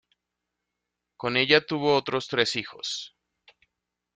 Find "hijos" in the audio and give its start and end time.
2.55-3.15